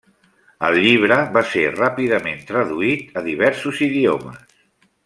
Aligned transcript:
El 0.69 0.77
llibre 0.85 1.17
va 1.35 1.43
ser 1.51 1.65
ràpidament 1.75 2.43
traduït 2.53 3.21
a 3.23 3.27
diversos 3.31 3.87
idiomes. 3.91 4.61